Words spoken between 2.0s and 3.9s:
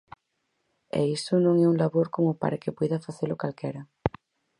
como para que poida facelo calquera.